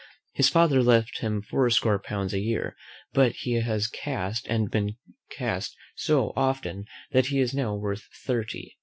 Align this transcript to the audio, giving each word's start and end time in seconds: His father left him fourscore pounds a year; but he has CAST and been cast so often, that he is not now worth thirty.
His 0.33 0.49
father 0.49 0.81
left 0.81 1.19
him 1.19 1.43
fourscore 1.43 1.99
pounds 1.99 2.33
a 2.33 2.39
year; 2.39 2.75
but 3.13 3.33
he 3.33 3.61
has 3.61 3.85
CAST 3.85 4.47
and 4.47 4.71
been 4.71 4.95
cast 5.29 5.77
so 5.95 6.33
often, 6.35 6.85
that 7.11 7.27
he 7.27 7.39
is 7.39 7.53
not 7.53 7.61
now 7.61 7.75
worth 7.75 8.07
thirty. 8.25 8.77